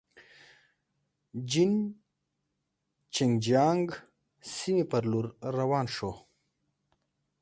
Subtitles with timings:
[1.49, 1.73] جین
[3.13, 3.87] چنګ جیانګ
[4.53, 5.25] سیمې پر لور
[5.57, 6.11] روان شوو.